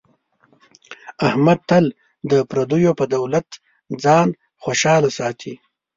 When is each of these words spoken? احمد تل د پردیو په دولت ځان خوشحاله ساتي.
احمد 1.27 1.59
تل 1.69 1.85
د 2.31 2.33
پردیو 2.49 2.97
په 2.99 3.05
دولت 3.15 3.47
ځان 4.03 4.27
خوشحاله 4.63 5.09
ساتي. 5.17 5.53